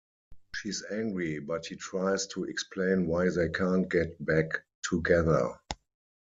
She's 0.55 0.83
angry 0.89 1.37
but 1.37 1.67
he 1.67 1.75
tries 1.75 2.25
to 2.29 2.45
explain 2.45 3.05
why 3.05 3.29
they 3.29 3.49
can't 3.49 3.87
get 3.87 4.15
back 4.25 4.47
together. 4.81 5.59